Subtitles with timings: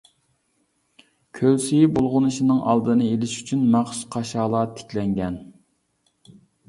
[1.39, 5.37] كۆل سۈيى بۇلغىنىشىنىڭ ئالدىنى ئېلىش ئۈچۈن مەخسۇس قاشالار تىكلەنگەن.